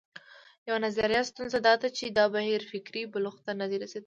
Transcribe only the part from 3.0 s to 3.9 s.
بلوغ ته نه دی